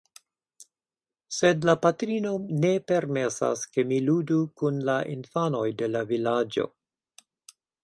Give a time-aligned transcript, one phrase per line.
[1.39, 2.31] Sed la patrino
[2.63, 6.69] ne permesas, ke mi ludu kun la infanoj de la vilaĝo.